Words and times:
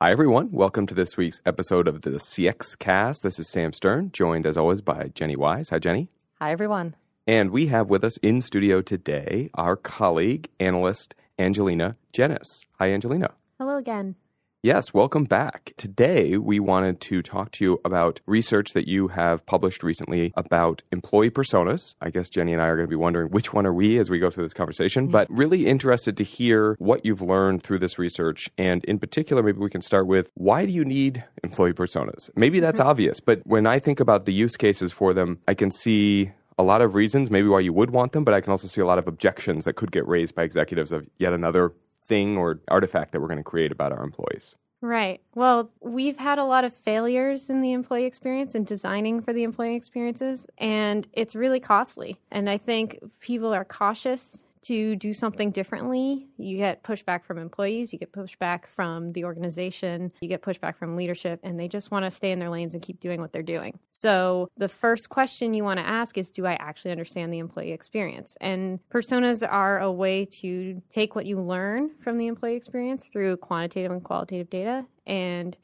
Hi, 0.00 0.12
everyone. 0.12 0.52
Welcome 0.52 0.86
to 0.86 0.94
this 0.94 1.16
week's 1.16 1.40
episode 1.44 1.88
of 1.88 2.02
the 2.02 2.10
CX 2.10 2.78
Cast. 2.78 3.24
This 3.24 3.40
is 3.40 3.50
Sam 3.50 3.72
Stern, 3.72 4.12
joined 4.12 4.46
as 4.46 4.56
always 4.56 4.80
by 4.80 5.10
Jenny 5.12 5.34
Wise. 5.34 5.70
Hi, 5.70 5.80
Jenny. 5.80 6.08
Hi, 6.38 6.52
everyone. 6.52 6.94
And 7.26 7.50
we 7.50 7.66
have 7.66 7.90
with 7.90 8.04
us 8.04 8.16
in 8.18 8.40
studio 8.40 8.80
today 8.80 9.50
our 9.54 9.74
colleague, 9.74 10.50
analyst 10.60 11.16
Angelina 11.36 11.96
Gennis. 12.12 12.64
Hi, 12.78 12.92
Angelina. 12.92 13.32
Hello 13.58 13.76
again. 13.76 14.14
Yes, 14.60 14.92
welcome 14.92 15.22
back. 15.22 15.72
Today, 15.76 16.36
we 16.36 16.58
wanted 16.58 17.00
to 17.02 17.22
talk 17.22 17.52
to 17.52 17.64
you 17.64 17.80
about 17.84 18.20
research 18.26 18.72
that 18.72 18.88
you 18.88 19.06
have 19.06 19.46
published 19.46 19.84
recently 19.84 20.32
about 20.36 20.82
employee 20.90 21.30
personas. 21.30 21.94
I 22.00 22.10
guess 22.10 22.28
Jenny 22.28 22.54
and 22.54 22.60
I 22.60 22.66
are 22.66 22.74
going 22.74 22.88
to 22.88 22.90
be 22.90 22.96
wondering 22.96 23.30
which 23.30 23.52
one 23.52 23.66
are 23.66 23.72
we 23.72 24.00
as 24.00 24.10
we 24.10 24.18
go 24.18 24.30
through 24.30 24.46
this 24.46 24.54
conversation, 24.54 25.12
but 25.12 25.30
really 25.30 25.68
interested 25.68 26.16
to 26.16 26.24
hear 26.24 26.74
what 26.80 27.06
you've 27.06 27.22
learned 27.22 27.62
through 27.62 27.78
this 27.78 28.00
research. 28.00 28.50
And 28.58 28.84
in 28.86 28.98
particular, 28.98 29.44
maybe 29.44 29.58
we 29.58 29.70
can 29.70 29.80
start 29.80 30.08
with 30.08 30.32
why 30.34 30.66
do 30.66 30.72
you 30.72 30.84
need 30.84 31.22
employee 31.44 31.72
personas? 31.72 32.28
Maybe 32.34 32.58
that's 32.58 32.80
mm-hmm. 32.80 32.90
obvious, 32.90 33.20
but 33.20 33.46
when 33.46 33.64
I 33.64 33.78
think 33.78 34.00
about 34.00 34.24
the 34.24 34.32
use 34.32 34.56
cases 34.56 34.90
for 34.90 35.14
them, 35.14 35.38
I 35.46 35.54
can 35.54 35.70
see 35.70 36.32
a 36.58 36.64
lot 36.64 36.82
of 36.82 36.96
reasons 36.96 37.30
maybe 37.30 37.46
why 37.46 37.60
you 37.60 37.72
would 37.72 37.90
want 37.90 38.10
them, 38.10 38.24
but 38.24 38.34
I 38.34 38.40
can 38.40 38.50
also 38.50 38.66
see 38.66 38.80
a 38.80 38.86
lot 38.86 38.98
of 38.98 39.06
objections 39.06 39.66
that 39.66 39.74
could 39.74 39.92
get 39.92 40.06
raised 40.08 40.34
by 40.34 40.42
executives 40.42 40.90
of 40.90 41.06
yet 41.16 41.32
another 41.32 41.72
thing 42.08 42.36
or 42.36 42.60
artifact 42.68 43.12
that 43.12 43.20
we're 43.20 43.28
going 43.28 43.38
to 43.38 43.44
create 43.44 43.72
about 43.72 43.92
our 43.92 44.02
employees. 44.02 44.56
Right. 44.80 45.20
Well, 45.34 45.70
we've 45.80 46.18
had 46.18 46.38
a 46.38 46.44
lot 46.44 46.64
of 46.64 46.72
failures 46.72 47.50
in 47.50 47.62
the 47.62 47.72
employee 47.72 48.04
experience 48.04 48.54
and 48.54 48.64
designing 48.64 49.20
for 49.20 49.32
the 49.32 49.42
employee 49.42 49.74
experiences, 49.74 50.46
and 50.56 51.06
it's 51.12 51.34
really 51.34 51.58
costly. 51.58 52.20
And 52.30 52.48
I 52.48 52.58
think 52.58 52.98
people 53.18 53.52
are 53.52 53.64
cautious 53.64 54.44
to 54.62 54.96
do 54.96 55.12
something 55.12 55.50
differently, 55.50 56.28
you 56.36 56.56
get 56.56 56.82
pushback 56.82 57.24
from 57.24 57.38
employees, 57.38 57.92
you 57.92 57.98
get 57.98 58.12
pushback 58.12 58.66
from 58.66 59.12
the 59.12 59.24
organization, 59.24 60.12
you 60.20 60.28
get 60.28 60.42
pushback 60.42 60.76
from 60.76 60.96
leadership, 60.96 61.40
and 61.42 61.58
they 61.58 61.68
just 61.68 61.90
want 61.90 62.04
to 62.04 62.10
stay 62.10 62.32
in 62.32 62.38
their 62.38 62.50
lanes 62.50 62.74
and 62.74 62.82
keep 62.82 63.00
doing 63.00 63.20
what 63.20 63.32
they're 63.32 63.42
doing. 63.42 63.78
So, 63.92 64.48
the 64.56 64.68
first 64.68 65.08
question 65.08 65.54
you 65.54 65.64
want 65.64 65.78
to 65.78 65.86
ask 65.86 66.18
is 66.18 66.30
Do 66.30 66.46
I 66.46 66.54
actually 66.54 66.90
understand 66.90 67.32
the 67.32 67.38
employee 67.38 67.72
experience? 67.72 68.36
And 68.40 68.80
personas 68.90 69.46
are 69.48 69.80
a 69.80 69.90
way 69.90 70.24
to 70.40 70.82
take 70.90 71.14
what 71.14 71.26
you 71.26 71.40
learn 71.40 71.90
from 72.00 72.18
the 72.18 72.26
employee 72.26 72.56
experience 72.56 73.08
through 73.08 73.36
quantitative 73.38 73.92
and 73.92 74.02
qualitative 74.02 74.50
data 74.50 74.86
and 75.06 75.56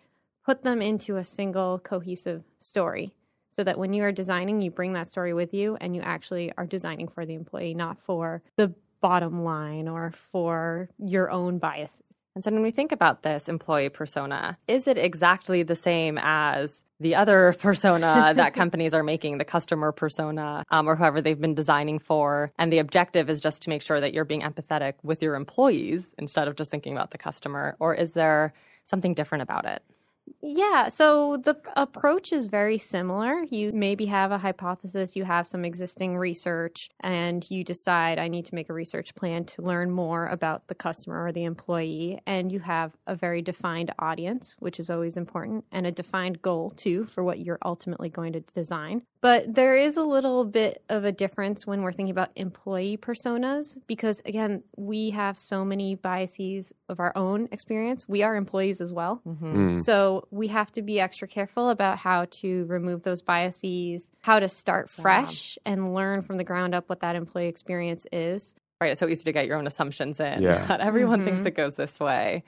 put 0.45 0.63
them 0.63 0.83
into 0.83 1.17
a 1.17 1.25
single 1.25 1.79
cohesive 1.79 2.45
story 2.61 3.15
so 3.57 3.65
that 3.65 3.79
when 3.79 3.93
you 3.93 4.03
are 4.03 4.13
designing, 4.13 4.61
you 4.61 4.71
bring 4.71 4.93
that 4.95 5.07
story 5.07 5.33
with 5.33 5.55
you 5.55 5.77
and 5.81 5.95
you 5.95 6.03
actually 6.03 6.53
are 6.57 6.67
designing 6.67 7.09
for 7.09 7.25
the 7.25 7.35
employee, 7.35 7.75
not 7.75 7.99
for 7.99 8.43
the 8.57 8.75
bottom 9.05 9.45
line 9.45 9.87
or 9.87 10.11
for 10.13 10.89
your 10.99 11.31
own 11.31 11.59
biases. 11.59 12.07
And 12.35 12.43
so 12.43 12.51
when 12.51 12.63
we 12.63 12.71
think 12.71 12.91
about 12.91 13.23
this 13.23 13.51
employee 13.51 13.91
persona, 13.91 14.57
is 14.67 14.89
it 14.89 14.97
exactly 14.97 15.63
the 15.63 15.77
same 15.77 16.19
as 16.23 16.83
the 17.01 17.15
other 17.15 17.55
persona 17.61 18.33
that 18.35 18.55
companies 18.63 18.95
are 18.95 19.03
making, 19.03 19.37
the 19.37 19.45
customer 19.45 19.93
persona, 19.93 20.65
um, 20.71 20.89
or 20.89 20.97
whoever 20.97 21.21
they've 21.21 21.39
been 21.39 21.55
designing 21.55 21.99
for? 21.99 22.51
And 22.59 22.73
the 22.73 22.79
objective 22.79 23.29
is 23.29 23.43
just 23.43 23.61
to 23.65 23.69
make 23.69 23.83
sure 23.83 24.01
that 24.01 24.15
you're 24.15 24.25
being 24.25 24.41
empathetic 24.41 24.95
with 25.03 25.23
your 25.23 25.35
employees 25.35 26.15
instead 26.17 26.49
of 26.49 26.57
just 26.57 26.71
thinking 26.71 26.95
about 26.95 27.11
the 27.11 27.19
customer? 27.19 27.77
Or 27.81 27.95
is 27.95 28.13
there 28.13 28.55
something 28.87 29.13
different 29.13 29.43
about 29.43 29.67
it? 29.67 29.83
Yeah, 30.43 30.89
so 30.89 31.39
the 31.39 31.57
approach 31.77 32.33
is 32.33 32.47
very 32.47 32.79
similar. 32.79 33.45
You 33.51 33.73
maybe 33.73 34.07
have 34.07 34.31
a 34.31 34.39
hypothesis, 34.39 35.17
you 35.17 35.25
have 35.25 35.47
some 35.47 35.65
existing 35.65 36.17
research, 36.17 36.91
and 37.01 37.49
you 37.51 37.65
decide 37.65 38.19
I 38.19 38.29
need 38.29 38.45
to 38.47 38.55
make 38.55 38.69
a 38.71 38.75
research 38.75 39.15
plan 39.15 39.45
to 39.47 39.63
learn 39.63 39.91
more 39.91 40.27
about 40.27 40.69
the 40.69 40.75
customer 40.75 41.25
or 41.25 41.33
the 41.33 41.45
employee. 41.45 42.21
And 42.27 42.53
you 42.53 42.61
have 42.61 42.93
a 43.07 43.15
very 43.15 43.43
defined 43.43 43.93
audience, 43.99 44.57
which 44.59 44.79
is 44.79 44.91
always 44.91 45.17
important, 45.17 45.65
and 45.73 45.87
a 45.87 45.93
defined 45.93 46.43
goal 46.43 46.71
too 46.77 47.05
for 47.05 47.23
what 47.25 47.41
you're 47.41 47.59
ultimately 47.65 48.09
going 48.09 48.33
to 48.35 48.41
design. 48.41 49.03
But 49.25 49.55
there 49.55 49.75
is 49.75 49.97
a 49.97 50.03
little 50.03 50.45
bit 50.45 50.85
of 50.91 51.07
a 51.07 51.11
difference 51.11 51.67
when 51.67 51.81
we're 51.81 51.93
thinking 51.93 52.11
about 52.11 52.29
employee 52.37 52.99
personas 52.99 53.79
because, 53.87 54.21
again, 54.27 54.63
we 54.77 55.09
have 55.13 55.39
so 55.39 55.65
many 55.65 55.95
biases 55.95 56.75
of 56.91 57.01
our 57.01 57.11
own 57.17 57.49
experience. 57.51 58.07
We 58.07 58.23
are 58.23 58.37
employees 58.37 58.83
as 58.83 58.93
well. 58.93 59.23
Mm-hmm. 59.27 59.77
Mm. 59.77 59.83
So 59.83 60.29
we 60.31 60.49
have 60.49 60.71
to 60.73 60.83
be 60.83 61.01
extra 61.01 61.27
careful 61.27 61.71
about 61.71 61.97
how 61.97 62.27
to 62.43 62.67
remove 62.67 63.03
those 63.03 63.23
biases, 63.23 64.11
how 64.21 64.41
to 64.41 64.47
start 64.47 64.91
fresh 64.91 65.57
yeah. 65.65 65.73
and 65.73 65.95
learn 65.95 66.21
from 66.21 66.37
the 66.37 66.45
ground 66.45 66.75
up 66.75 66.91
what 66.91 67.01
that 67.01 67.17
employee 67.17 67.49
experience 67.49 68.07
is. 68.13 68.55
Right. 68.79 68.91
It's 68.91 69.01
so 69.01 69.09
easy 69.09 69.25
to 69.25 69.33
get 69.33 69.47
your 69.47 69.57
own 69.57 69.67
assumptions 69.67 70.21
in. 70.21 70.43
Yeah. 70.43 70.67
Not 70.69 70.83
everyone 70.83 71.21
mm-hmm. 71.21 71.37
thinks 71.37 71.47
it 71.47 71.55
goes 71.55 71.77
this 71.77 71.99
way. 71.99 72.45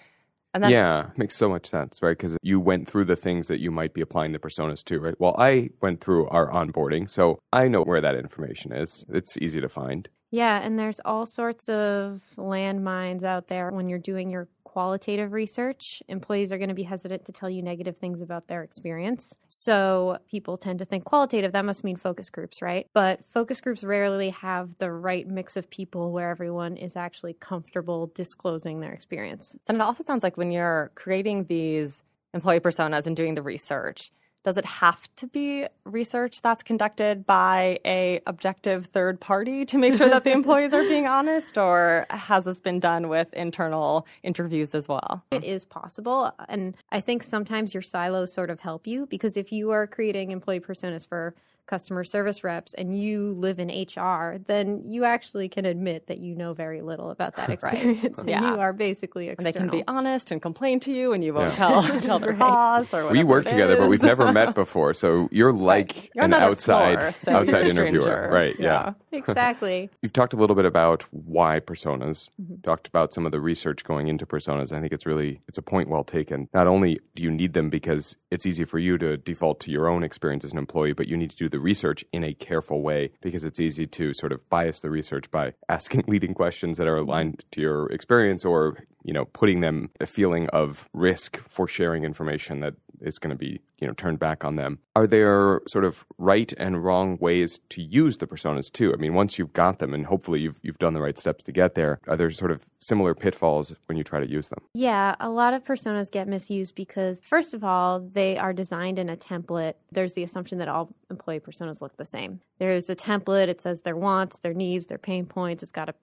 And 0.62 0.70
yeah, 0.70 1.10
makes 1.16 1.36
so 1.36 1.48
much 1.48 1.66
sense, 1.66 2.02
right? 2.02 2.16
Because 2.16 2.36
you 2.42 2.60
went 2.60 2.88
through 2.88 3.04
the 3.06 3.16
things 3.16 3.48
that 3.48 3.60
you 3.60 3.70
might 3.70 3.94
be 3.94 4.00
applying 4.00 4.32
the 4.32 4.38
personas 4.38 4.82
to, 4.84 4.98
right? 4.98 5.14
Well, 5.18 5.34
I 5.38 5.70
went 5.80 6.00
through 6.00 6.28
our 6.28 6.50
onboarding, 6.50 7.08
so 7.08 7.38
I 7.52 7.68
know 7.68 7.82
where 7.82 8.00
that 8.00 8.14
information 8.14 8.72
is. 8.72 9.04
It's 9.08 9.36
easy 9.38 9.60
to 9.60 9.68
find. 9.68 10.08
Yeah, 10.30 10.60
and 10.60 10.78
there's 10.78 11.00
all 11.04 11.24
sorts 11.24 11.68
of 11.68 12.22
landmines 12.36 13.22
out 13.22 13.48
there 13.48 13.70
when 13.70 13.88
you're 13.88 13.98
doing 13.98 14.30
your 14.30 14.48
qualitative 14.76 15.32
research, 15.32 16.02
employees 16.06 16.52
are 16.52 16.58
going 16.58 16.68
to 16.68 16.74
be 16.74 16.82
hesitant 16.82 17.24
to 17.24 17.32
tell 17.32 17.48
you 17.48 17.62
negative 17.62 17.96
things 17.96 18.20
about 18.20 18.46
their 18.46 18.62
experience. 18.62 19.34
So 19.48 20.18
people 20.30 20.58
tend 20.58 20.80
to 20.80 20.84
think 20.84 21.06
qualitative, 21.06 21.52
that 21.52 21.64
must 21.64 21.82
mean 21.82 21.96
focus 21.96 22.28
groups, 22.28 22.60
right? 22.60 22.86
But 22.92 23.24
focus 23.24 23.62
groups 23.62 23.82
rarely 23.82 24.28
have 24.28 24.76
the 24.76 24.92
right 24.92 25.26
mix 25.26 25.56
of 25.56 25.70
people 25.70 26.12
where 26.12 26.28
everyone 26.28 26.76
is 26.76 26.94
actually 26.94 27.32
comfortable 27.32 28.12
disclosing 28.14 28.80
their 28.80 28.92
experience. 28.92 29.56
And 29.66 29.78
it 29.78 29.80
also 29.80 30.04
sounds 30.04 30.22
like 30.22 30.36
when 30.36 30.50
you're 30.50 30.92
creating 30.94 31.44
these 31.44 32.02
employee 32.34 32.60
personas 32.60 33.06
and 33.06 33.16
doing 33.16 33.32
the 33.32 33.40
research, 33.40 34.12
does 34.46 34.56
it 34.56 34.64
have 34.64 35.08
to 35.16 35.26
be 35.26 35.66
research 35.84 36.40
that's 36.40 36.62
conducted 36.62 37.26
by 37.26 37.80
a 37.84 38.20
objective 38.26 38.86
third 38.86 39.20
party 39.20 39.66
to 39.66 39.76
make 39.76 39.96
sure 39.96 40.08
that 40.08 40.22
the 40.22 40.30
employees 40.40 40.72
are 40.72 40.84
being 40.84 41.08
honest 41.08 41.58
or 41.58 42.06
has 42.10 42.44
this 42.44 42.60
been 42.60 42.78
done 42.78 43.08
with 43.08 43.34
internal 43.34 44.06
interviews 44.22 44.72
as 44.72 44.88
well? 44.88 45.24
It 45.32 45.42
is 45.42 45.64
possible 45.64 46.32
and 46.48 46.76
i 46.92 47.00
think 47.00 47.22
sometimes 47.22 47.74
your 47.74 47.82
silos 47.82 48.32
sort 48.32 48.50
of 48.50 48.60
help 48.60 48.86
you 48.86 49.06
because 49.06 49.36
if 49.36 49.50
you 49.50 49.70
are 49.70 49.86
creating 49.86 50.30
employee 50.30 50.60
personas 50.60 51.06
for 51.06 51.34
customer 51.66 52.04
service 52.04 52.44
reps 52.44 52.74
and 52.74 52.98
you 52.98 53.32
live 53.32 53.58
in 53.58 53.68
HR, 53.68 54.38
then 54.46 54.82
you 54.84 55.04
actually 55.04 55.48
can 55.48 55.64
admit 55.64 56.06
that 56.06 56.18
you 56.18 56.34
know 56.34 56.54
very 56.54 56.82
little 56.82 57.10
about 57.10 57.36
that 57.36 57.50
experience. 57.56 58.18
right. 58.18 58.28
yeah. 58.28 58.52
you 58.52 58.60
are 58.60 58.72
basically 58.72 59.28
external. 59.28 59.46
And 59.46 59.54
they 59.54 59.58
can 59.58 59.78
be 59.78 59.84
honest 59.88 60.30
and 60.30 60.40
complain 60.40 60.80
to 60.80 60.92
you 60.92 61.12
and 61.12 61.24
you 61.24 61.34
won't 61.34 61.50
yeah. 61.50 61.54
tell 61.54 62.00
tell 62.00 62.18
their 62.18 62.30
right. 62.30 62.38
boss 62.38 62.94
or 62.94 63.10
We 63.10 63.24
work 63.24 63.46
together, 63.46 63.74
is. 63.74 63.80
but 63.80 63.88
we've 63.88 64.02
never 64.02 64.32
met 64.32 64.54
before. 64.54 64.94
So 64.94 65.28
you're 65.30 65.52
like 65.52 65.94
right. 65.94 66.10
you're 66.14 66.24
an 66.24 66.34
outside 66.34 66.98
floor, 66.98 67.12
so 67.12 67.32
outside 67.32 67.66
interviewer. 67.68 68.28
Right. 68.30 68.56
Yeah. 68.58 68.92
yeah. 69.12 69.18
Exactly. 69.18 69.90
You've 70.02 70.12
talked 70.12 70.34
a 70.34 70.36
little 70.36 70.56
bit 70.56 70.66
about 70.66 71.04
why 71.10 71.60
personas, 71.60 72.30
mm-hmm. 72.40 72.60
talked 72.62 72.86
about 72.86 73.12
some 73.12 73.26
of 73.26 73.32
the 73.32 73.40
research 73.40 73.84
going 73.84 74.08
into 74.08 74.26
personas. 74.26 74.72
I 74.72 74.80
think 74.80 74.92
it's 74.92 75.06
really 75.06 75.40
it's 75.48 75.58
a 75.58 75.62
point 75.62 75.88
well 75.88 76.04
taken. 76.04 76.48
Not 76.54 76.66
only 76.66 76.98
do 77.14 77.22
you 77.22 77.30
need 77.30 77.52
them 77.54 77.70
because 77.70 78.16
it's 78.30 78.46
easy 78.46 78.64
for 78.64 78.78
you 78.78 78.98
to 78.98 79.16
default 79.16 79.60
to 79.60 79.70
your 79.70 79.88
own 79.88 80.04
experience 80.04 80.44
as 80.44 80.52
an 80.52 80.58
employee, 80.58 80.92
but 80.92 81.08
you 81.08 81.16
need 81.16 81.30
to 81.30 81.36
do 81.36 81.48
the 81.48 81.55
the 81.56 81.62
research 81.62 82.04
in 82.12 82.22
a 82.22 82.34
careful 82.34 82.82
way 82.82 83.10
because 83.22 83.44
it's 83.44 83.58
easy 83.58 83.86
to 83.86 84.12
sort 84.12 84.30
of 84.30 84.46
bias 84.50 84.80
the 84.80 84.90
research 84.90 85.30
by 85.30 85.54
asking 85.70 86.04
leading 86.06 86.34
questions 86.34 86.76
that 86.76 86.86
are 86.86 86.98
aligned 86.98 87.44
to 87.50 87.62
your 87.62 87.90
experience 87.90 88.44
or 88.44 88.84
you 89.04 89.14
know 89.14 89.24
putting 89.24 89.60
them 89.60 89.88
a 90.00 90.06
feeling 90.06 90.48
of 90.50 90.86
risk 90.92 91.38
for 91.48 91.66
sharing 91.66 92.04
information 92.04 92.60
that 92.60 92.74
is 93.00 93.18
going 93.18 93.30
to 93.30 93.36
be 93.36 93.60
you 93.78 93.86
know 93.86 93.92
turned 93.94 94.18
back 94.18 94.44
on 94.44 94.56
them. 94.56 94.78
Are 94.94 95.06
there 95.06 95.60
sort 95.68 95.84
of 95.84 96.04
right 96.18 96.52
and 96.56 96.82
wrong 96.82 97.18
ways 97.20 97.60
to 97.70 97.82
use 97.82 98.18
the 98.18 98.26
personas 98.26 98.72
too? 98.72 98.92
I 98.92 98.96
mean 98.96 99.14
once 99.14 99.38
you've 99.38 99.52
got 99.52 99.78
them 99.78 99.94
and 99.94 100.06
hopefully 100.06 100.40
you've 100.40 100.58
you've 100.62 100.78
done 100.78 100.94
the 100.94 101.00
right 101.00 101.18
steps 101.18 101.42
to 101.44 101.52
get 101.52 101.74
there 101.74 102.00
are 102.08 102.16
there 102.16 102.30
sort 102.30 102.50
of 102.50 102.66
similar 102.78 103.14
pitfalls 103.14 103.74
when 103.86 103.98
you 103.98 104.04
try 104.04 104.20
to 104.20 104.28
use 104.28 104.48
them? 104.48 104.60
Yeah 104.74 105.14
a 105.20 105.28
lot 105.28 105.54
of 105.54 105.64
personas 105.64 106.10
get 106.10 106.28
misused 106.28 106.74
because 106.74 107.20
first 107.24 107.54
of 107.54 107.64
all 107.64 108.00
they 108.00 108.36
are 108.36 108.52
designed 108.52 108.98
in 108.98 109.08
a 109.08 109.16
template. 109.16 109.74
There's 109.92 110.14
the 110.14 110.22
assumption 110.22 110.58
that 110.58 110.68
all 110.68 110.90
employee 111.10 111.40
personas 111.40 111.80
look 111.80 111.96
the 111.96 112.04
same. 112.04 112.40
There's 112.58 112.90
a 112.90 112.96
template 112.96 113.48
it 113.48 113.60
says 113.60 113.82
their 113.82 113.96
wants 113.96 114.38
their 114.38 114.54
needs 114.54 114.86
their 114.86 114.98
pain 114.98 115.26
points 115.26 115.62
it's 115.62 115.72
got 115.72 115.88
a 115.88 115.94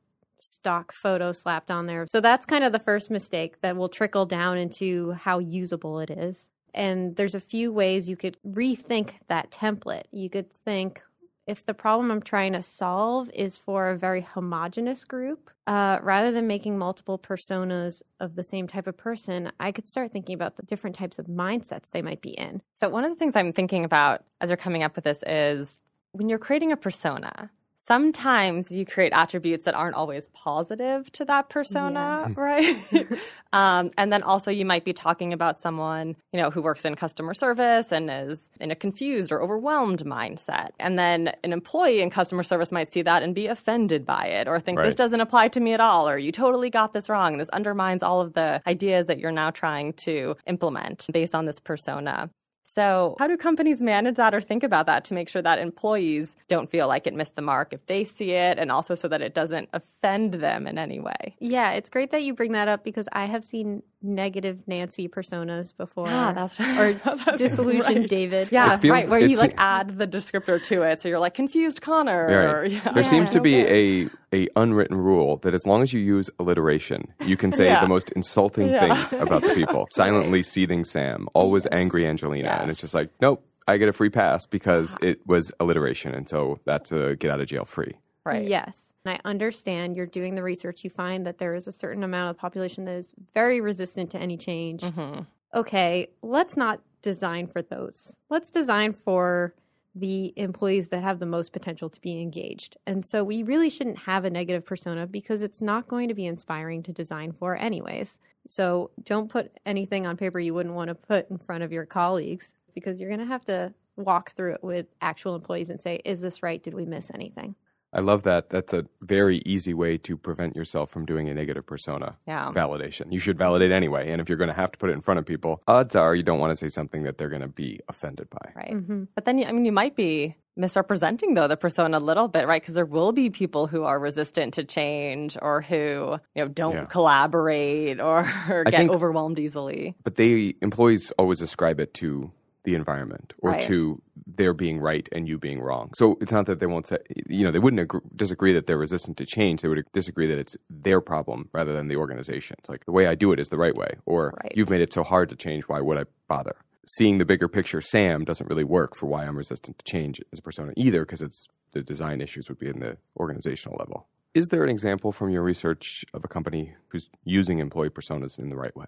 stock 0.44 0.92
photo 0.92 1.32
slapped 1.32 1.72
on 1.72 1.86
there. 1.86 2.06
So 2.08 2.22
that's 2.22 2.46
kind 2.46 2.64
of 2.64 2.72
the 2.72 2.80
first 2.80 3.10
mistake 3.10 3.62
that 3.62 3.76
will 3.76 3.90
trickle 3.90 4.26
down 4.26 4.58
into 4.58 5.12
how 5.14 5.40
usable 5.40 6.00
it 6.00 6.10
is. 6.10 6.50
And 6.74 7.16
there's 7.16 7.36
a 7.36 7.40
few 7.40 7.72
ways 7.72 8.10
you 8.10 8.16
could 8.16 8.38
rethink 8.48 9.14
that 9.28 9.52
template. 9.52 10.06
You 10.12 10.30
could 10.30 10.52
think 10.52 11.04
if 11.46 11.66
the 11.66 11.74
problem 11.74 12.10
I'm 12.10 12.22
trying 12.22 12.54
to 12.54 12.62
solve 12.62 13.30
is 13.34 13.58
for 13.58 13.90
a 13.90 13.98
very 13.98 14.22
homogenous 14.22 15.04
group, 15.04 15.52
uh, 15.68 16.00
rather 16.02 16.32
than 16.32 16.48
making 16.48 16.78
multiple 16.78 17.20
personas 17.20 18.02
of 18.20 18.36
the 18.36 18.44
same 18.44 18.68
type 18.68 18.88
of 18.88 18.98
person, 18.98 19.52
I 19.60 19.72
could 19.72 19.90
start 19.90 20.12
thinking 20.12 20.36
about 20.36 20.56
the 20.56 20.64
different 20.64 20.96
types 20.96 21.20
of 21.20 21.28
mindsets 21.28 21.92
they 21.92 22.02
might 22.02 22.22
be 22.22 22.32
in. 22.32 22.62
So, 22.76 22.90
one 22.90 23.04
of 23.04 23.12
the 23.12 23.18
things 23.18 23.36
I'm 23.36 23.52
thinking 23.52 23.84
about 23.84 24.24
as 24.40 24.50
you're 24.50 24.58
coming 24.58 24.84
up 24.84 24.96
with 24.96 25.04
this 25.04 25.24
is 25.28 25.82
when 26.14 26.30
you're 26.30 26.40
creating 26.40 26.72
a 26.72 26.78
persona, 26.78 27.50
sometimes 27.86 28.72
you 28.72 28.86
create 28.86 29.12
attributes 29.12 29.66
that 29.66 29.76
aren't 29.76 29.96
always 29.96 30.30
positive 30.30 31.12
to 31.12 31.26
that 31.26 31.50
persona, 31.50 32.26
yes. 32.28 32.38
right? 32.38 33.20
um, 33.54 33.92
and 33.98 34.14
then 34.14 34.24
also 34.24 34.50
you 34.50 34.64
might 34.64 34.86
be 34.86 34.94
talking 34.94 35.34
about 35.34 35.60
someone, 35.60 36.16
you 36.32 36.40
know, 36.40 36.50
who 36.50 36.62
works 36.62 36.86
in 36.86 36.96
customer 36.96 37.34
service 37.34 37.92
and 37.92 38.10
is 38.10 38.50
in 38.62 38.72
a 38.72 38.76
confused 38.76 39.34
or 39.34 39.42
overwhelmed 39.42 40.06
mindset. 40.06 40.70
And 40.80 40.98
then 40.98 41.34
an 41.44 41.52
employee 41.52 42.02
in 42.02 42.10
customer 42.10 42.44
service 42.44 42.72
might 42.72 42.94
see 42.94 43.02
that 43.02 43.22
and 43.22 43.36
be 43.36 43.48
offended 43.48 44.06
by 44.06 44.28
it 44.28 44.48
or 44.48 44.60
think 44.62 44.80
right. 44.80 44.86
this 44.86 44.96
doesn't 44.96 45.20
apply 45.20 45.50
to 45.50 45.60
me 45.60 45.74
at 45.74 45.82
all 45.82 46.08
or 46.08 46.18
you 46.18 46.32
totally 46.32 46.70
got 46.70 46.94
this 46.94 47.10
wrong. 47.10 47.38
This 47.38 47.50
undermines 47.50 48.02
all 48.02 48.22
of 48.22 48.34
the 48.34 48.62
ideas 48.66 49.08
that 49.08 49.20
you're 49.20 49.32
now 49.32 49.52
trying 49.52 49.92
to 49.94 50.38
implement 50.48 51.08
based 51.12 51.36
on 51.36 51.46
this 51.46 51.60
persona. 51.60 52.30
So, 52.66 53.16
how 53.20 53.28
do 53.28 53.38
companies 53.38 53.82
manage 53.82 54.16
that 54.16 54.34
or 54.34 54.42
think 54.42 54.64
about 54.64 54.86
that 54.88 55.04
to 55.06 55.14
make 55.14 55.30
sure 55.30 55.42
that 55.42 55.60
employees 55.60 56.36
don't 56.48 56.70
feel 56.70 56.88
like 56.88 57.06
it 57.06 57.14
missed 57.14 57.36
the 57.36 57.42
mark 57.42 57.74
if 57.74 57.86
they 57.88 58.04
see 58.04 58.32
it 58.32 58.58
and 58.58 58.72
also 58.72 58.96
so 58.96 59.08
that 59.10 59.22
it 59.22 59.34
doesn't 59.34 59.70
offend 59.74 60.36
them 60.36 60.66
in 60.66 60.78
any 60.78 61.00
way? 61.00 61.36
Yeah, 61.40 61.72
it's 61.72 61.90
great 61.90 62.12
that 62.12 62.24
you 62.24 62.34
bring 62.34 62.54
that 62.54 62.68
up 62.68 62.84
because 62.84 63.08
I 63.12 63.26
have 63.26 63.44
seen 63.44 63.84
negative 64.02 64.60
Nancy 64.68 65.08
personas 65.08 65.76
before. 65.76 66.08
Ah, 66.10 66.34
that's 66.34 66.60
right. 66.60 67.00
Or 67.06 67.38
disillusioned 67.38 67.98
right. 67.98 68.10
David. 68.10 68.50
Yeah, 68.52 68.78
feels, 68.78 68.92
right. 68.92 69.10
Where 69.10 69.20
you 69.20 69.38
like 69.38 69.54
add 69.58 69.98
the 69.98 70.08
descriptor 70.08 70.62
to 70.64 70.84
it. 70.84 71.02
So 71.02 71.10
you're 71.10 71.20
like 71.20 71.34
confused 71.34 71.82
Connor. 71.82 72.28
Right. 72.28 72.56
Or, 72.56 72.66
yeah. 72.66 72.92
There 72.92 73.04
seems 73.04 73.32
to 73.32 73.42
be 73.42 73.60
a, 73.60 74.10
a 74.34 74.48
unwritten 74.56 74.98
rule 74.98 75.38
that 75.38 75.54
as 75.54 75.66
long 75.66 75.84
as 75.84 75.94
you 75.94 76.00
use 76.00 76.30
alliteration, 76.40 77.14
you 77.26 77.38
can 77.38 77.52
say 77.52 77.66
yeah. 77.68 77.82
the 77.82 77.88
most 77.88 78.10
insulting 78.12 78.70
yeah. 78.70 78.96
things 78.96 79.14
about 79.22 79.44
the 79.44 79.54
people. 79.54 79.88
Silently 79.92 80.44
seething 80.44 80.84
Sam, 80.84 81.28
always 81.34 81.68
angry 81.72 82.06
Angelina. 82.08 82.50
Yes. 82.50 82.62
And 82.62 82.72
it's 82.72 82.82
just 82.82 82.94
like, 82.94 83.10
nope, 83.22 83.46
I 83.68 83.78
get 83.78 83.90
a 83.90 83.94
free 83.94 84.10
pass 84.10 84.46
because 84.46 84.98
it 85.02 85.26
was 85.26 85.52
alliteration. 85.60 86.14
And 86.14 86.28
so 86.28 86.60
that's 86.66 86.92
a 86.92 87.16
get 87.16 87.32
out 87.32 87.40
of 87.40 87.48
jail 87.48 87.66
free. 87.66 87.98
Right. 88.26 88.48
Yes. 88.48 88.94
And 89.06 89.16
I 89.16 89.30
understand 89.30 89.96
you're 89.96 90.06
doing 90.06 90.36
the 90.36 90.44
research. 90.44 90.84
You 90.84 90.90
find 90.90 91.26
that 91.26 91.38
there 91.38 91.56
is 91.56 91.68
a 91.68 91.74
certain 91.74 92.04
amount 92.04 92.32
of 92.32 92.38
population 92.38 92.86
that 92.86 92.96
is 92.96 93.14
very 93.34 93.62
resistant 93.62 94.12
to 94.12 94.18
any 94.18 94.38
change. 94.38 94.82
Mm-hmm. 94.82 95.22
Okay, 95.56 96.08
let's 96.24 96.58
not 96.58 96.80
design 97.02 97.48
for 97.48 97.62
those. 97.62 98.18
Let's 98.30 98.50
design 98.50 98.94
for 98.94 99.54
the 99.96 100.34
employees 100.38 100.90
that 100.90 101.04
have 101.04 101.20
the 101.20 101.26
most 101.26 101.54
potential 101.54 101.90
to 101.90 102.02
be 102.02 102.20
engaged. 102.20 102.78
And 102.88 103.06
so 103.06 103.24
we 103.24 103.44
really 103.44 103.70
shouldn't 103.70 104.00
have 104.00 104.26
a 104.26 104.30
negative 104.30 104.66
persona 104.66 105.06
because 105.06 105.44
it's 105.44 105.62
not 105.62 105.88
going 105.88 106.08
to 106.08 106.16
be 106.16 106.26
inspiring 106.26 106.82
to 106.84 106.92
design 106.92 107.32
for, 107.32 107.56
anyways. 107.56 108.18
So 108.48 108.92
don't 109.04 109.30
put 109.30 109.52
anything 109.66 110.08
on 110.08 110.18
paper 110.18 110.40
you 110.40 110.54
wouldn't 110.54 110.76
want 110.76 110.90
to 110.90 110.96
put 110.96 111.30
in 111.30 111.38
front 111.38 111.64
of 111.64 111.72
your 111.72 111.86
colleagues 111.86 112.56
because 112.74 113.00
you're 113.00 113.10
going 113.10 113.20
to 113.20 113.26
have 113.26 113.46
to 113.46 113.74
walk 113.96 114.32
through 114.32 114.54
it 114.56 114.64
with 114.64 114.88
actual 115.02 115.36
employees 115.36 115.70
and 115.70 115.82
say, 115.82 116.02
is 116.04 116.22
this 116.22 116.42
right? 116.42 116.64
Did 116.64 116.74
we 116.74 116.86
miss 116.86 117.12
anything? 117.14 117.56
I 117.94 118.00
love 118.00 118.24
that. 118.24 118.50
That's 118.50 118.74
a 118.74 118.86
very 119.02 119.42
easy 119.46 119.74
way 119.74 119.98
to 120.00 120.18
prevent 120.18 120.56
yourself 120.56 120.90
from 120.90 121.06
doing 121.06 121.30
a 121.30 121.34
negative 121.34 121.66
persona 121.66 122.18
yeah. 122.28 122.52
validation. 122.52 123.12
You 123.12 123.20
should 123.20 123.38
validate 123.38 123.72
anyway. 123.72 124.12
And 124.12 124.20
if 124.20 124.30
you're 124.30 124.38
going 124.38 124.50
to 124.50 124.56
have 124.56 124.72
to 124.72 124.78
put 124.78 124.90
it 124.90 124.94
in 124.94 125.02
front 125.02 125.20
of 125.20 125.26
people, 125.26 125.62
odds 125.68 125.96
are 125.96 126.16
you 126.16 126.24
don't 126.24 126.40
want 126.40 126.52
to 126.52 126.56
say 126.56 126.70
something 126.70 127.04
that 127.04 127.18
they're 127.18 127.30
going 127.30 127.42
to 127.42 127.48
be 127.48 127.80
offended 127.88 128.30
by. 128.30 128.52
Right. 128.56 128.72
Mm-hmm. 128.72 129.04
But 129.14 129.26
then, 129.26 129.44
I 129.46 129.52
mean, 129.52 129.66
you 129.66 129.72
might 129.72 129.96
be 129.96 130.36
misrepresenting 130.56 131.34
though 131.34 131.48
the 131.48 131.58
persona 131.58 131.98
a 131.98 132.00
little 132.00 132.28
bit 132.28 132.46
right 132.46 132.62
because 132.62 132.76
there 132.76 132.86
will 132.86 133.12
be 133.12 133.30
people 133.30 133.66
who 133.66 133.84
are 133.84 134.00
resistant 134.00 134.54
to 134.54 134.64
change 134.64 135.36
or 135.42 135.62
who 135.62 136.20
you 136.36 136.44
know 136.44 136.48
don't 136.48 136.76
yeah. 136.76 136.86
collaborate 136.86 138.00
or, 138.00 138.20
or 138.50 138.64
get 138.64 138.78
think, 138.78 138.92
overwhelmed 138.92 139.40
easily 139.40 139.96
but 140.04 140.14
they 140.14 140.54
employees 140.62 141.12
always 141.18 141.42
ascribe 141.42 141.80
it 141.80 141.92
to 141.96 142.32
the 142.64 142.76
environment 142.76 143.34
or 143.40 143.52
right. 143.52 143.62
to 143.64 144.02
their 144.26 144.54
being 144.54 144.80
right 144.80 145.10
and 145.12 145.28
you 145.28 145.38
being 145.38 145.60
wrong. 145.62 145.92
So 145.96 146.18
it's 146.22 146.32
not 146.32 146.46
that 146.46 146.60
they 146.60 146.66
won't 146.66 146.88
say, 146.88 146.98
you 147.28 147.44
know, 147.44 147.52
they 147.52 147.60
wouldn't 147.60 147.82
agree, 147.82 148.02
disagree 148.16 148.54
that 148.54 148.68
they're 148.68 148.78
resistant 148.78 149.18
to 149.18 149.26
change. 149.26 149.62
They 149.62 149.68
would 149.68 149.86
disagree 149.92 150.28
that 150.28 150.38
it's 150.38 150.56
their 150.70 151.02
problem 151.02 151.50
rather 151.52 151.74
than 151.74 151.88
the 151.88 151.98
organization. 151.98 152.56
It's 152.60 152.70
like 152.70 152.86
the 152.86 152.92
way 152.92 153.08
I 153.08 153.16
do 153.16 153.32
it 153.34 153.40
is 153.40 153.50
the 153.50 153.58
right 153.58 153.76
way, 153.76 153.98
or 154.06 154.34
right. 154.42 154.54
you've 154.56 154.70
made 154.70 154.82
it 154.82 154.94
so 154.94 155.04
hard 155.04 155.30
to 155.30 155.36
change. 155.36 155.66
Why 155.66 155.82
would 155.82 155.98
I 155.98 156.06
bother? 156.28 156.56
Seeing 156.86 157.18
the 157.18 157.26
bigger 157.26 157.48
picture, 157.48 157.80
Sam 157.80 158.26
doesn't 158.26 158.50
really 158.50 158.66
work 158.66 158.96
for 158.96 159.08
why 159.08 159.26
I'm 159.26 159.38
resistant 159.38 159.80
to 159.80 159.86
change 159.86 160.20
as 160.32 160.40
a 160.40 160.42
persona 160.42 160.74
either, 160.76 161.06
because 161.06 161.22
it's 161.22 161.48
the 161.72 161.82
design 161.82 162.22
issues 162.22 162.50
would 162.50 162.60
be 162.60 162.68
in 162.68 162.80
the 162.80 162.98
organizational 163.18 163.78
level. 163.78 164.08
Is 164.34 164.48
there 164.48 164.64
an 164.64 164.70
example 164.70 165.12
from 165.12 165.30
your 165.30 165.44
research 165.44 166.04
of 166.14 166.24
a 166.24 166.28
company 166.28 166.74
who's 166.90 167.10
using 167.24 167.60
employee 167.60 167.90
personas 167.90 168.40
in 168.40 168.50
the 168.50 168.56
right 168.56 168.76
way? 168.76 168.88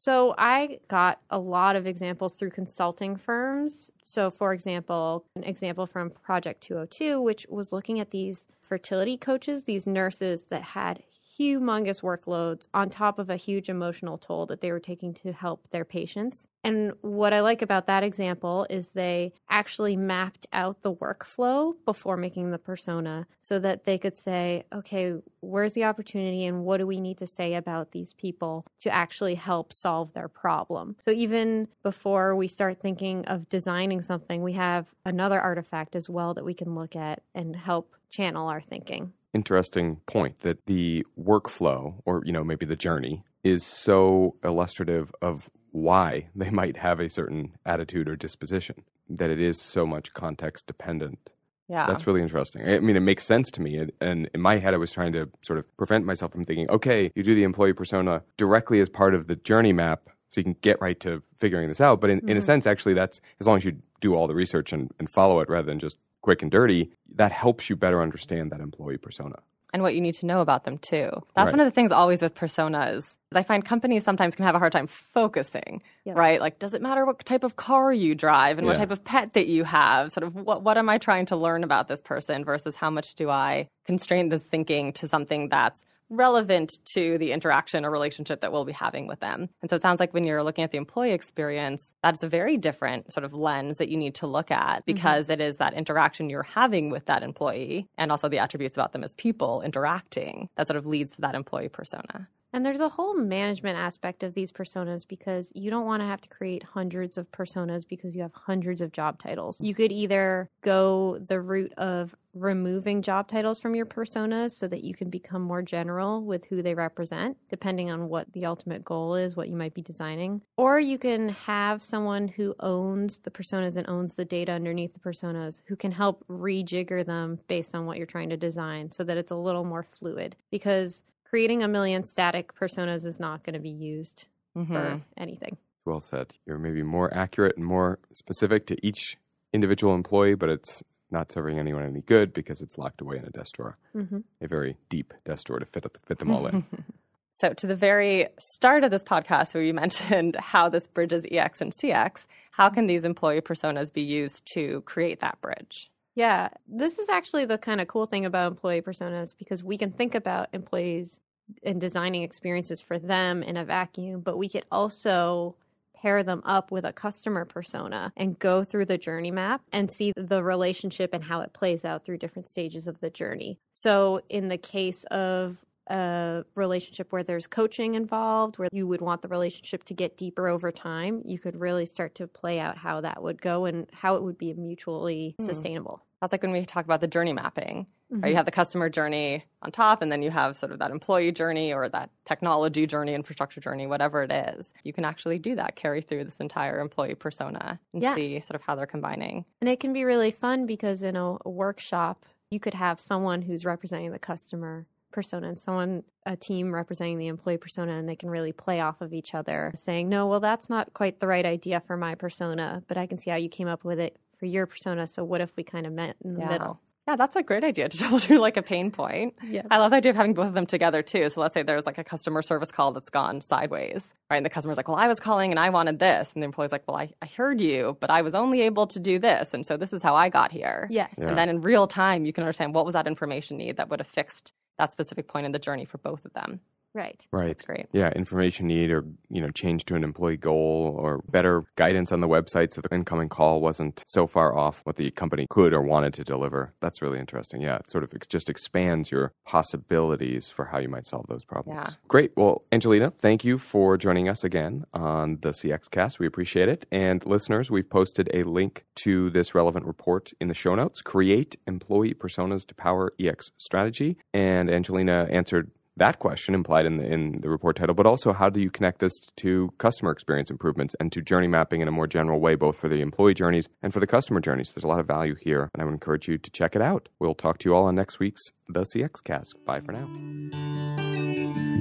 So 0.00 0.34
I 0.38 0.78
got 0.86 1.20
a 1.28 1.38
lot 1.38 1.74
of 1.74 1.86
examples 1.86 2.34
through 2.34 2.50
consulting 2.50 3.16
firms. 3.16 3.90
So, 4.04 4.30
for 4.30 4.52
example, 4.52 5.24
an 5.34 5.42
example 5.42 5.86
from 5.86 6.10
Project 6.10 6.60
202, 6.62 7.20
which 7.20 7.46
was 7.48 7.72
looking 7.72 7.98
at 7.98 8.12
these 8.12 8.46
fertility 8.60 9.16
coaches, 9.16 9.64
these 9.64 9.88
nurses 9.88 10.44
that 10.44 10.62
had 10.62 11.02
humongous 11.38 12.02
workloads 12.02 12.66
on 12.74 12.90
top 12.90 13.18
of 13.18 13.30
a 13.30 13.36
huge 13.36 13.68
emotional 13.68 14.18
toll 14.18 14.46
that 14.46 14.60
they 14.60 14.72
were 14.72 14.80
taking 14.80 15.14
to 15.14 15.32
help 15.32 15.68
their 15.70 15.84
patients. 15.84 16.48
And 16.64 16.92
what 17.00 17.32
I 17.32 17.40
like 17.40 17.62
about 17.62 17.86
that 17.86 18.02
example 18.02 18.66
is 18.68 18.90
they 18.90 19.32
actually 19.48 19.96
mapped 19.96 20.46
out 20.52 20.82
the 20.82 20.92
workflow 20.92 21.74
before 21.84 22.16
making 22.16 22.50
the 22.50 22.58
persona 22.58 23.26
so 23.40 23.58
that 23.60 23.84
they 23.84 23.98
could 23.98 24.16
say, 24.16 24.64
okay, 24.74 25.14
where's 25.40 25.74
the 25.74 25.84
opportunity 25.84 26.44
and 26.44 26.64
what 26.64 26.78
do 26.78 26.86
we 26.86 27.00
need 27.00 27.18
to 27.18 27.26
say 27.26 27.54
about 27.54 27.92
these 27.92 28.14
people 28.14 28.66
to 28.80 28.92
actually 28.92 29.36
help 29.36 29.72
solve 29.72 30.12
their 30.12 30.28
problem? 30.28 30.96
So 31.04 31.12
even 31.12 31.68
before 31.82 32.34
we 32.34 32.48
start 32.48 32.80
thinking 32.80 33.24
of 33.26 33.48
designing 33.48 34.02
something, 34.02 34.42
we 34.42 34.54
have 34.54 34.92
another 35.04 35.40
artifact 35.40 35.94
as 35.94 36.10
well 36.10 36.34
that 36.34 36.44
we 36.44 36.54
can 36.54 36.74
look 36.74 36.96
at 36.96 37.22
and 37.34 37.54
help 37.54 37.94
channel 38.10 38.48
our 38.48 38.60
thinking 38.60 39.12
interesting 39.34 40.00
point 40.06 40.40
that 40.40 40.64
the 40.66 41.04
workflow 41.20 41.94
or 42.04 42.22
you 42.24 42.32
know 42.32 42.44
maybe 42.44 42.64
the 42.64 42.76
journey 42.76 43.24
is 43.44 43.64
so 43.64 44.34
illustrative 44.42 45.12
of 45.22 45.50
why 45.70 46.28
they 46.34 46.50
might 46.50 46.76
have 46.76 47.00
a 47.00 47.08
certain 47.08 47.52
attitude 47.66 48.08
or 48.08 48.16
disposition 48.16 48.84
that 49.08 49.30
it 49.30 49.40
is 49.40 49.60
so 49.60 49.86
much 49.86 50.12
context 50.12 50.66
dependent 50.66 51.30
yeah 51.68 51.86
that's 51.86 52.06
really 52.06 52.22
interesting 52.22 52.66
i 52.68 52.78
mean 52.78 52.96
it 52.96 53.00
makes 53.00 53.26
sense 53.26 53.50
to 53.50 53.60
me 53.60 53.78
and 54.00 54.30
in 54.32 54.40
my 54.40 54.58
head 54.58 54.74
i 54.74 54.78
was 54.78 54.90
trying 54.90 55.12
to 55.12 55.28
sort 55.42 55.58
of 55.58 55.76
prevent 55.76 56.04
myself 56.04 56.32
from 56.32 56.44
thinking 56.44 56.68
okay 56.70 57.12
you 57.14 57.22
do 57.22 57.34
the 57.34 57.42
employee 57.42 57.72
persona 57.72 58.22
directly 58.36 58.80
as 58.80 58.88
part 58.88 59.14
of 59.14 59.26
the 59.26 59.36
journey 59.36 59.72
map 59.72 60.08
so 60.30 60.40
you 60.40 60.44
can 60.44 60.56
get 60.60 60.80
right 60.80 61.00
to 61.00 61.22
figuring 61.38 61.68
this 61.68 61.80
out 61.80 62.00
but 62.00 62.10
in, 62.10 62.18
mm-hmm. 62.18 62.28
in 62.30 62.36
a 62.36 62.40
mm-hmm. 62.40 62.46
sense 62.46 62.66
actually 62.66 62.94
that's 62.94 63.20
as 63.40 63.46
long 63.46 63.56
as 63.56 63.64
you 63.64 63.76
do 64.00 64.14
all 64.14 64.26
the 64.26 64.34
research 64.34 64.72
and, 64.72 64.90
and 64.98 65.10
follow 65.10 65.40
it 65.40 65.48
rather 65.48 65.66
than 65.66 65.78
just 65.78 65.96
quick 66.28 66.42
and 66.42 66.50
dirty, 66.50 66.90
that 67.14 67.32
helps 67.32 67.70
you 67.70 67.74
better 67.74 68.02
understand 68.02 68.52
that 68.52 68.60
employee 68.60 68.98
persona. 68.98 69.36
And 69.72 69.82
what 69.82 69.94
you 69.94 70.02
need 70.02 70.12
to 70.16 70.26
know 70.26 70.42
about 70.42 70.64
them 70.64 70.76
too. 70.76 71.08
That's 71.34 71.46
right. 71.46 71.52
one 71.52 71.60
of 71.60 71.64
the 71.64 71.70
things 71.70 71.90
always 71.90 72.20
with 72.20 72.34
personas. 72.34 72.98
Is 72.98 73.16
I 73.34 73.42
find 73.42 73.64
companies 73.64 74.04
sometimes 74.04 74.34
can 74.34 74.44
have 74.44 74.54
a 74.54 74.58
hard 74.58 74.72
time 74.72 74.88
focusing, 74.88 75.82
yep. 76.04 76.16
right? 76.16 76.38
Like, 76.38 76.58
does 76.58 76.74
it 76.74 76.82
matter 76.82 77.06
what 77.06 77.18
type 77.24 77.44
of 77.44 77.56
car 77.56 77.94
you 77.94 78.14
drive 78.14 78.58
and 78.58 78.66
yeah. 78.66 78.72
what 78.72 78.78
type 78.78 78.90
of 78.90 79.04
pet 79.04 79.32
that 79.32 79.46
you 79.46 79.64
have? 79.64 80.12
Sort 80.12 80.24
of 80.24 80.34
what, 80.34 80.62
what 80.62 80.76
am 80.76 80.90
I 80.90 80.98
trying 80.98 81.24
to 81.26 81.36
learn 81.36 81.64
about 81.64 81.88
this 81.88 82.02
person 82.02 82.44
versus 82.44 82.76
how 82.76 82.90
much 82.90 83.14
do 83.14 83.30
I 83.30 83.68
constrain 83.86 84.28
this 84.28 84.44
thinking 84.44 84.92
to 84.94 85.08
something 85.08 85.48
that's 85.48 85.82
relevant 86.10 86.78
to 86.86 87.18
the 87.18 87.32
interaction 87.32 87.84
or 87.84 87.90
relationship 87.90 88.40
that 88.40 88.52
we'll 88.52 88.64
be 88.64 88.72
having 88.72 89.06
with 89.06 89.20
them. 89.20 89.48
And 89.60 89.70
so 89.70 89.76
it 89.76 89.82
sounds 89.82 90.00
like 90.00 90.14
when 90.14 90.24
you're 90.24 90.42
looking 90.42 90.64
at 90.64 90.70
the 90.70 90.78
employee 90.78 91.12
experience, 91.12 91.94
that's 92.02 92.22
a 92.22 92.28
very 92.28 92.56
different 92.56 93.12
sort 93.12 93.24
of 93.24 93.34
lens 93.34 93.78
that 93.78 93.88
you 93.88 93.96
need 93.96 94.14
to 94.16 94.26
look 94.26 94.50
at 94.50 94.80
mm-hmm. 94.80 94.92
because 94.92 95.24
mm-hmm. 95.24 95.32
it 95.32 95.40
is 95.40 95.58
that 95.58 95.74
interaction 95.74 96.30
you're 96.30 96.42
having 96.42 96.90
with 96.90 97.06
that 97.06 97.22
employee 97.22 97.86
and 97.96 98.10
also 98.10 98.28
the 98.28 98.38
attributes 98.38 98.76
about 98.76 98.92
them 98.92 99.04
as 99.04 99.14
people 99.14 99.62
interacting 99.62 100.48
that 100.56 100.66
sort 100.66 100.76
of 100.76 100.86
leads 100.86 101.14
to 101.14 101.20
that 101.20 101.34
employee 101.34 101.68
persona. 101.68 102.28
And 102.52 102.64
there's 102.64 102.80
a 102.80 102.88
whole 102.88 103.14
management 103.14 103.78
aspect 103.78 104.22
of 104.22 104.34
these 104.34 104.52
personas 104.52 105.06
because 105.06 105.52
you 105.54 105.70
don't 105.70 105.84
want 105.84 106.00
to 106.00 106.06
have 106.06 106.20
to 106.22 106.28
create 106.28 106.62
hundreds 106.62 107.18
of 107.18 107.30
personas 107.30 107.86
because 107.86 108.16
you 108.16 108.22
have 108.22 108.32
hundreds 108.32 108.80
of 108.80 108.92
job 108.92 109.18
titles. 109.22 109.60
You 109.60 109.74
could 109.74 109.92
either 109.92 110.48
go 110.62 111.18
the 111.18 111.40
route 111.40 111.74
of 111.76 112.14
removing 112.34 113.02
job 113.02 113.28
titles 113.28 113.58
from 113.58 113.74
your 113.74 113.86
personas 113.86 114.52
so 114.52 114.68
that 114.68 114.84
you 114.84 114.94
can 114.94 115.10
become 115.10 115.42
more 115.42 115.62
general 115.62 116.22
with 116.22 116.44
who 116.46 116.62
they 116.62 116.74
represent, 116.74 117.36
depending 117.50 117.90
on 117.90 118.08
what 118.08 118.32
the 118.32 118.46
ultimate 118.46 118.84
goal 118.84 119.14
is, 119.14 119.36
what 119.36 119.48
you 119.48 119.56
might 119.56 119.74
be 119.74 119.82
designing. 119.82 120.40
Or 120.56 120.78
you 120.78 120.98
can 120.98 121.30
have 121.30 121.82
someone 121.82 122.28
who 122.28 122.54
owns 122.60 123.18
the 123.18 123.30
personas 123.30 123.76
and 123.76 123.88
owns 123.88 124.14
the 124.14 124.24
data 124.24 124.52
underneath 124.52 124.94
the 124.94 125.00
personas 125.00 125.62
who 125.66 125.76
can 125.76 125.92
help 125.92 126.24
rejigger 126.28 127.04
them 127.04 127.40
based 127.48 127.74
on 127.74 127.86
what 127.86 127.96
you're 127.96 128.06
trying 128.06 128.30
to 128.30 128.36
design 128.36 128.90
so 128.90 129.04
that 129.04 129.16
it's 129.16 129.32
a 129.32 129.36
little 129.36 129.64
more 129.64 129.82
fluid. 129.82 130.36
Because 130.50 131.02
creating 131.28 131.62
a 131.62 131.68
million 131.68 132.04
static 132.04 132.54
personas 132.54 133.04
is 133.04 133.20
not 133.20 133.44
going 133.44 133.54
to 133.54 133.60
be 133.60 133.70
used 133.70 134.26
mm-hmm. 134.56 134.72
for 134.72 135.00
anything. 135.16 135.56
Well 135.84 136.00
said. 136.00 136.34
You're 136.46 136.58
maybe 136.58 136.82
more 136.82 137.12
accurate 137.14 137.56
and 137.56 137.64
more 137.64 137.98
specific 138.12 138.66
to 138.66 138.86
each 138.86 139.16
individual 139.52 139.94
employee, 139.94 140.34
but 140.34 140.48
it's 140.48 140.82
not 141.10 141.32
serving 141.32 141.58
anyone 141.58 141.84
any 141.84 142.02
good 142.02 142.32
because 142.32 142.60
it's 142.60 142.76
locked 142.76 143.00
away 143.00 143.16
in 143.16 143.24
a 143.24 143.30
desk 143.30 143.56
drawer, 143.56 143.78
mm-hmm. 143.94 144.18
a 144.40 144.48
very 144.48 144.76
deep 144.88 145.14
desk 145.24 145.46
drawer 145.46 145.58
to 145.58 145.66
fit 145.66 145.84
fit 146.06 146.18
them 146.18 146.30
all 146.30 146.46
in. 146.46 146.64
so, 147.36 147.54
to 147.54 147.66
the 147.66 147.76
very 147.76 148.28
start 148.38 148.84
of 148.84 148.90
this 148.90 149.02
podcast, 149.02 149.54
where 149.54 149.62
you 149.62 149.72
mentioned 149.84 150.36
how 150.36 150.68
this 150.68 150.86
bridges 150.86 151.24
EX 151.30 151.60
and 151.62 151.72
CX, 151.72 152.26
how 152.52 152.68
can 152.68 152.86
these 152.86 153.04
employee 153.04 153.40
personas 153.40 153.92
be 153.92 154.02
used 154.02 154.46
to 154.52 154.82
create 154.82 155.20
that 155.20 155.40
bridge? 155.40 155.90
Yeah, 156.18 156.48
this 156.66 156.98
is 156.98 157.08
actually 157.08 157.44
the 157.44 157.58
kind 157.58 157.80
of 157.80 157.86
cool 157.86 158.04
thing 158.04 158.26
about 158.26 158.50
employee 158.50 158.82
personas 158.82 159.38
because 159.38 159.62
we 159.62 159.78
can 159.78 159.92
think 159.92 160.16
about 160.16 160.48
employees 160.52 161.20
and 161.62 161.80
designing 161.80 162.24
experiences 162.24 162.80
for 162.80 162.98
them 162.98 163.44
in 163.44 163.56
a 163.56 163.64
vacuum, 163.64 164.22
but 164.22 164.36
we 164.36 164.48
could 164.48 164.64
also 164.72 165.54
pair 165.94 166.24
them 166.24 166.42
up 166.44 166.72
with 166.72 166.84
a 166.84 166.92
customer 166.92 167.44
persona 167.44 168.12
and 168.16 168.36
go 168.40 168.64
through 168.64 168.86
the 168.86 168.98
journey 168.98 169.30
map 169.30 169.62
and 169.70 169.92
see 169.92 170.12
the 170.16 170.42
relationship 170.42 171.14
and 171.14 171.22
how 171.22 171.40
it 171.40 171.52
plays 171.52 171.84
out 171.84 172.04
through 172.04 172.18
different 172.18 172.48
stages 172.48 172.88
of 172.88 172.98
the 172.98 173.10
journey. 173.10 173.60
So, 173.74 174.20
in 174.28 174.48
the 174.48 174.58
case 174.58 175.04
of 175.12 175.64
a 175.88 176.44
relationship 176.56 177.12
where 177.12 177.22
there's 177.22 177.46
coaching 177.46 177.94
involved, 177.94 178.58
where 178.58 178.68
you 178.72 178.88
would 178.88 179.00
want 179.00 179.22
the 179.22 179.28
relationship 179.28 179.84
to 179.84 179.94
get 179.94 180.16
deeper 180.16 180.48
over 180.48 180.72
time, 180.72 181.22
you 181.24 181.38
could 181.38 181.60
really 181.60 181.86
start 181.86 182.16
to 182.16 182.26
play 182.26 182.58
out 182.58 182.76
how 182.76 183.00
that 183.02 183.22
would 183.22 183.40
go 183.40 183.66
and 183.66 183.86
how 183.92 184.16
it 184.16 184.24
would 184.24 184.36
be 184.36 184.52
mutually 184.54 185.36
mm. 185.40 185.46
sustainable. 185.46 186.02
That's 186.20 186.32
like 186.32 186.42
when 186.42 186.52
we 186.52 186.64
talk 186.64 186.84
about 186.84 187.00
the 187.00 187.06
journey 187.06 187.32
mapping. 187.32 187.86
Mm-hmm. 188.12 188.22
Right? 188.22 188.30
You 188.30 188.36
have 188.36 188.46
the 188.46 188.50
customer 188.50 188.88
journey 188.88 189.44
on 189.62 189.70
top, 189.70 190.00
and 190.02 190.10
then 190.10 190.22
you 190.22 190.30
have 190.30 190.56
sort 190.56 190.72
of 190.72 190.78
that 190.78 190.90
employee 190.90 191.30
journey 191.30 191.72
or 191.72 191.88
that 191.90 192.10
technology 192.24 192.86
journey, 192.86 193.14
infrastructure 193.14 193.60
journey, 193.60 193.86
whatever 193.86 194.22
it 194.22 194.32
is. 194.32 194.72
You 194.82 194.92
can 194.92 195.04
actually 195.04 195.38
do 195.38 195.54
that, 195.56 195.76
carry 195.76 196.00
through 196.00 196.24
this 196.24 196.40
entire 196.40 196.80
employee 196.80 197.14
persona 197.14 197.78
and 197.92 198.02
yeah. 198.02 198.14
see 198.14 198.40
sort 198.40 198.56
of 198.56 198.62
how 198.62 198.74
they're 198.74 198.86
combining. 198.86 199.44
And 199.60 199.68
it 199.68 199.78
can 199.78 199.92
be 199.92 200.04
really 200.04 200.30
fun 200.30 200.66
because 200.66 201.02
in 201.02 201.16
a, 201.16 201.36
a 201.44 201.50
workshop, 201.50 202.24
you 202.50 202.58
could 202.58 202.74
have 202.74 202.98
someone 202.98 203.42
who's 203.42 203.64
representing 203.64 204.10
the 204.10 204.18
customer 204.18 204.86
persona 205.10 205.48
and 205.48 205.58
someone 205.58 206.02
a 206.26 206.36
team 206.36 206.74
representing 206.74 207.18
the 207.18 207.28
employee 207.28 207.56
persona 207.56 207.92
and 207.92 208.08
they 208.08 208.16
can 208.16 208.28
really 208.28 208.52
play 208.52 208.80
off 208.80 209.00
of 209.00 209.14
each 209.14 209.34
other 209.34 209.72
saying 209.74 210.06
no 210.06 210.26
well 210.26 210.40
that's 210.40 210.68
not 210.68 210.92
quite 210.92 211.18
the 211.18 211.26
right 211.26 211.46
idea 211.46 211.80
for 211.80 211.96
my 211.96 212.14
persona 212.14 212.82
but 212.88 212.98
i 212.98 213.06
can 213.06 213.18
see 213.18 213.30
how 213.30 213.36
you 213.36 213.48
came 213.48 213.68
up 213.68 213.84
with 213.84 213.98
it 213.98 214.18
for 214.38 214.46
your 214.46 214.66
persona 214.66 215.06
so 215.06 215.24
what 215.24 215.40
if 215.40 215.50
we 215.56 215.62
kind 215.62 215.86
of 215.86 215.92
met 215.92 216.16
in 216.24 216.34
the 216.34 216.40
yeah. 216.40 216.48
middle 216.48 216.80
yeah, 217.08 217.16
that's 217.16 217.36
a 217.36 217.42
great 217.42 217.64
idea 217.64 217.88
to 217.88 217.96
troubleshoot 218.04 218.38
like 218.38 218.58
a 218.58 218.62
pain 218.62 218.90
point. 218.90 219.34
Yeah. 219.42 219.62
I 219.70 219.78
love 219.78 219.92
the 219.92 219.96
idea 219.96 220.10
of 220.10 220.16
having 220.16 220.34
both 220.34 220.48
of 220.48 220.52
them 220.52 220.66
together 220.66 221.00
too. 221.00 221.30
So 221.30 221.40
let's 221.40 221.54
say 221.54 221.62
there's 221.62 221.86
like 221.86 221.96
a 221.96 222.04
customer 222.04 222.42
service 222.42 222.70
call 222.70 222.92
that's 222.92 223.08
gone 223.08 223.40
sideways, 223.40 224.12
right? 224.30 224.36
And 224.36 224.44
the 224.44 224.50
customer's 224.50 224.76
like, 224.76 224.88
well, 224.88 224.98
I 224.98 225.08
was 225.08 225.18
calling 225.18 225.50
and 225.50 225.58
I 225.58 225.70
wanted 225.70 226.00
this. 226.00 226.30
And 226.34 226.42
the 226.42 226.44
employee's 226.44 226.70
like, 226.70 226.86
well, 226.86 226.98
I, 226.98 227.10
I 227.22 227.26
heard 227.26 227.62
you, 227.62 227.96
but 228.00 228.10
I 228.10 228.20
was 228.20 228.34
only 228.34 228.60
able 228.60 228.86
to 228.88 229.00
do 229.00 229.18
this. 229.18 229.54
And 229.54 229.64
so 229.64 229.78
this 229.78 229.94
is 229.94 230.02
how 230.02 230.14
I 230.14 230.28
got 230.28 230.52
here. 230.52 230.86
Yes. 230.90 231.14
Yeah. 231.16 231.28
And 231.28 231.38
then 231.38 231.48
in 231.48 231.62
real 231.62 231.86
time, 231.86 232.26
you 232.26 232.34
can 232.34 232.44
understand 232.44 232.74
what 232.74 232.84
was 232.84 232.92
that 232.92 233.06
information 233.06 233.56
need 233.56 233.78
that 233.78 233.88
would 233.88 234.00
have 234.00 234.06
fixed 234.06 234.52
that 234.76 234.92
specific 234.92 235.28
point 235.28 235.46
in 235.46 235.52
the 235.52 235.58
journey 235.58 235.86
for 235.86 235.96
both 235.96 236.26
of 236.26 236.34
them. 236.34 236.60
Right. 236.94 237.26
Right. 237.30 237.48
That's 237.48 237.62
great. 237.62 237.86
Yeah, 237.92 238.10
information 238.10 238.66
need 238.66 238.90
or, 238.90 239.04
you 239.28 239.40
know, 239.40 239.50
change 239.50 239.84
to 239.86 239.94
an 239.94 240.04
employee 240.04 240.36
goal 240.36 240.96
or 240.98 241.22
better 241.28 241.64
guidance 241.76 242.12
on 242.12 242.20
the 242.20 242.28
website 242.28 242.72
so 242.72 242.80
the 242.80 242.94
incoming 242.94 243.28
call 243.28 243.60
wasn't 243.60 244.04
so 244.08 244.26
far 244.26 244.56
off 244.56 244.80
what 244.84 244.96
the 244.96 245.10
company 245.10 245.46
could 245.48 245.72
or 245.72 245.82
wanted 245.82 246.14
to 246.14 246.24
deliver. 246.24 246.74
That's 246.80 247.02
really 247.02 247.18
interesting. 247.18 247.60
Yeah, 247.60 247.76
it 247.76 247.90
sort 247.90 248.04
of 248.04 248.12
just 248.28 248.50
expands 248.50 249.10
your 249.10 249.32
possibilities 249.46 250.50
for 250.50 250.66
how 250.66 250.78
you 250.78 250.88
might 250.88 251.06
solve 251.06 251.26
those 251.28 251.44
problems. 251.44 251.90
Yeah. 251.90 251.94
Great. 252.08 252.32
Well, 252.36 252.64
Angelina, 252.72 253.12
thank 253.18 253.44
you 253.44 253.58
for 253.58 253.96
joining 253.96 254.28
us 254.28 254.42
again 254.42 254.84
on 254.92 255.38
the 255.42 255.50
CX 255.50 255.90
Cast. 255.90 256.18
We 256.18 256.26
appreciate 256.26 256.68
it. 256.68 256.86
And 256.90 257.24
listeners, 257.26 257.70
we've 257.70 257.88
posted 257.88 258.30
a 258.32 258.42
link 258.44 258.86
to 258.96 259.30
this 259.30 259.54
relevant 259.54 259.86
report 259.86 260.32
in 260.40 260.48
the 260.48 260.54
show 260.54 260.74
notes. 260.74 261.00
Create 261.00 261.56
employee 261.66 262.14
personas 262.14 262.66
to 262.66 262.74
power 262.74 263.12
EX 263.20 263.52
strategy. 263.56 264.16
And 264.32 264.70
Angelina 264.70 265.28
answered 265.30 265.70
that 265.98 266.18
question 266.18 266.54
implied 266.54 266.86
in 266.86 266.98
the, 266.98 267.04
in 267.04 267.40
the 267.40 267.48
report 267.48 267.76
title, 267.76 267.94
but 267.94 268.06
also 268.06 268.32
how 268.32 268.48
do 268.48 268.60
you 268.60 268.70
connect 268.70 269.00
this 269.00 269.18
to 269.36 269.72
customer 269.78 270.10
experience 270.10 270.50
improvements 270.50 270.94
and 270.98 271.12
to 271.12 271.20
journey 271.20 271.46
mapping 271.46 271.80
in 271.80 271.88
a 271.88 271.92
more 271.92 272.06
general 272.06 272.40
way, 272.40 272.54
both 272.54 272.76
for 272.76 272.88
the 272.88 273.00
employee 273.00 273.34
journeys 273.34 273.68
and 273.82 273.92
for 273.92 274.00
the 274.00 274.06
customer 274.06 274.40
journeys? 274.40 274.72
There's 274.72 274.84
a 274.84 274.88
lot 274.88 275.00
of 275.00 275.06
value 275.06 275.36
here, 275.40 275.70
and 275.74 275.82
I 275.82 275.84
would 275.84 275.94
encourage 275.94 276.28
you 276.28 276.38
to 276.38 276.50
check 276.50 276.74
it 276.74 276.82
out. 276.82 277.08
We'll 277.18 277.34
talk 277.34 277.58
to 277.58 277.68
you 277.68 277.74
all 277.74 277.84
on 277.84 277.94
next 277.94 278.18
week's 278.18 278.42
The 278.68 278.82
CX 278.82 279.22
Cast. 279.24 279.54
Bye 279.64 279.80
for 279.80 279.92
now. 279.92 281.77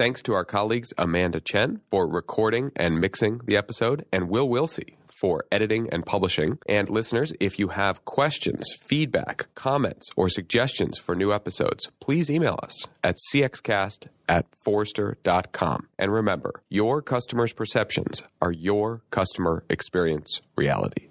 Thanks 0.00 0.22
to 0.22 0.32
our 0.32 0.46
colleagues 0.46 0.94
Amanda 0.96 1.40
Chen 1.40 1.82
for 1.90 2.08
recording 2.08 2.72
and 2.74 2.98
mixing 2.98 3.42
the 3.44 3.54
episode, 3.54 4.06
and 4.10 4.30
Will 4.30 4.48
Wilsey 4.48 4.94
for 5.20 5.44
editing 5.52 5.90
and 5.92 6.06
publishing. 6.06 6.58
And 6.66 6.88
listeners, 6.88 7.34
if 7.38 7.58
you 7.58 7.68
have 7.68 8.06
questions, 8.06 8.64
feedback, 8.80 9.54
comments, 9.54 10.08
or 10.16 10.30
suggestions 10.30 10.96
for 10.96 11.14
new 11.14 11.34
episodes, 11.34 11.90
please 12.00 12.30
email 12.30 12.58
us 12.62 12.88
at 13.04 13.18
cxcast 13.30 14.06
at 14.26 14.46
forrester.com. 14.64 15.88
And 15.98 16.10
remember, 16.10 16.62
your 16.70 17.02
customers' 17.02 17.52
perceptions 17.52 18.22
are 18.40 18.52
your 18.52 19.02
customer 19.10 19.64
experience 19.68 20.40
reality. 20.56 21.09